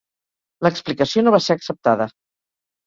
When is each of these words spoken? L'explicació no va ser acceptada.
L'explicació 0.67 1.25
no 1.27 1.37
va 1.39 1.43
ser 1.49 1.59
acceptada. 1.59 2.11